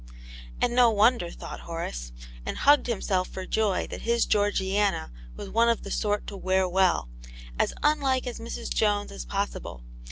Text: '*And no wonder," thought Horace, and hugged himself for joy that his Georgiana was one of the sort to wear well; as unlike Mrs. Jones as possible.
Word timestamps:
'*And 0.59 0.73
no 0.73 0.89
wonder," 0.89 1.29
thought 1.29 1.59
Horace, 1.59 2.11
and 2.43 2.57
hugged 2.57 2.87
himself 2.87 3.27
for 3.27 3.45
joy 3.45 3.85
that 3.91 4.01
his 4.01 4.25
Georgiana 4.25 5.11
was 5.35 5.47
one 5.51 5.69
of 5.69 5.83
the 5.83 5.91
sort 5.91 6.25
to 6.25 6.35
wear 6.37 6.67
well; 6.67 7.07
as 7.59 7.71
unlike 7.83 8.23
Mrs. 8.23 8.73
Jones 8.73 9.11
as 9.11 9.25
possible. 9.25 9.83